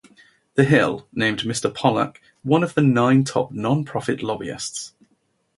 "The 0.55 0.63
Hill" 0.63 1.07
named 1.13 1.41
Mr. 1.41 1.71
Pollack 1.71 2.19
one 2.41 2.63
of 2.63 2.73
the 2.73 2.81
nine 2.81 3.23
top 3.23 3.51
nonprofit 3.53 4.23
lobbyists. 4.23 4.93